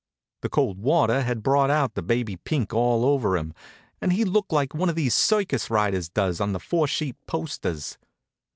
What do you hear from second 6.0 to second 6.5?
does